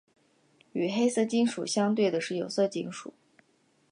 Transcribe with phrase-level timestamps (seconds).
[0.71, 3.13] 与黑色金属相对的是有色金属。